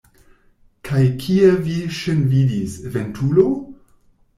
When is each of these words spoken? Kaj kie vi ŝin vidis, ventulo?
Kaj 0.89 1.03
kie 1.25 1.53
vi 1.67 1.77
ŝin 2.01 2.27
vidis, 2.35 2.83
ventulo? 2.99 3.51